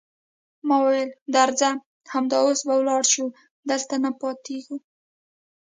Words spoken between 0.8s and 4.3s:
وویل: درځه، همدا اوس به ولاړ شو، دلته نه